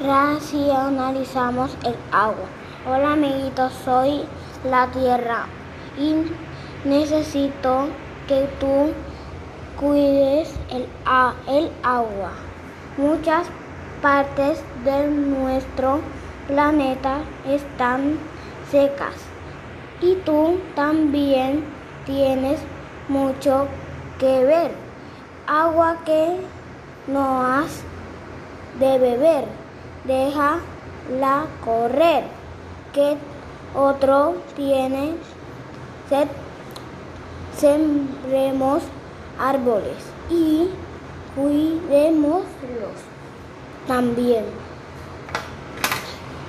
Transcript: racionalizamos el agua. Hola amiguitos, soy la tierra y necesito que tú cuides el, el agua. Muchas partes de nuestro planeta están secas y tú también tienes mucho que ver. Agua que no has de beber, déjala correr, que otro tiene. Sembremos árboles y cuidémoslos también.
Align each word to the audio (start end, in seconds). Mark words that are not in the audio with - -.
racionalizamos 0.00 1.76
el 1.84 1.94
agua. 2.10 2.46
Hola 2.86 3.12
amiguitos, 3.12 3.72
soy 3.84 4.24
la 4.64 4.86
tierra 4.88 5.46
y 5.98 6.14
necesito 6.88 7.88
que 8.26 8.48
tú 8.58 8.92
cuides 9.78 10.54
el, 10.70 10.86
el 11.48 11.70
agua. 11.82 12.32
Muchas 12.96 13.46
partes 14.00 14.62
de 14.84 15.08
nuestro 15.08 16.00
planeta 16.48 17.18
están 17.46 18.18
secas 18.70 19.14
y 20.00 20.16
tú 20.24 20.58
también 20.74 21.64
tienes 22.04 22.58
mucho 23.08 23.68
que 24.18 24.44
ver. 24.44 24.72
Agua 25.46 25.98
que 26.04 26.40
no 27.06 27.42
has 27.42 27.82
de 28.78 28.98
beber, 28.98 29.44
déjala 30.04 31.46
correr, 31.64 32.24
que 32.92 33.16
otro 33.74 34.36
tiene. 34.56 35.14
Sembremos 37.56 38.82
árboles 39.38 39.96
y 40.28 40.68
cuidémoslos 41.34 42.44
también. 43.86 44.44